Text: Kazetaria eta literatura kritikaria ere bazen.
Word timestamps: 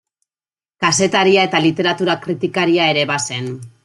Kazetaria 0.85 1.43
eta 1.49 1.61
literatura 1.65 2.15
kritikaria 2.23 2.89
ere 2.95 3.05
bazen. 3.13 3.51